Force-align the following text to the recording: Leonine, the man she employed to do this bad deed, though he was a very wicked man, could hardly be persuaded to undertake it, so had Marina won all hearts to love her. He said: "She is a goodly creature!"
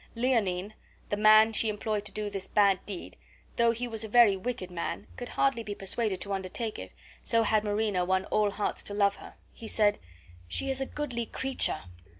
Leonine, 0.15 0.73
the 1.09 1.15
man 1.15 1.53
she 1.53 1.69
employed 1.69 2.03
to 2.05 2.11
do 2.11 2.27
this 2.27 2.47
bad 2.47 2.83
deed, 2.87 3.15
though 3.57 3.69
he 3.69 3.87
was 3.87 4.03
a 4.03 4.07
very 4.07 4.35
wicked 4.35 4.71
man, 4.71 5.05
could 5.15 5.29
hardly 5.29 5.61
be 5.61 5.75
persuaded 5.75 6.19
to 6.21 6.33
undertake 6.33 6.79
it, 6.79 6.91
so 7.23 7.43
had 7.43 7.63
Marina 7.63 8.03
won 8.03 8.25
all 8.31 8.49
hearts 8.49 8.81
to 8.81 8.95
love 8.95 9.17
her. 9.17 9.35
He 9.53 9.67
said: 9.67 9.99
"She 10.47 10.71
is 10.71 10.81
a 10.81 10.87
goodly 10.87 11.27
creature!" 11.27 11.81